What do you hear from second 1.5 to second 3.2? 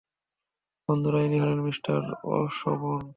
Mister Osborne.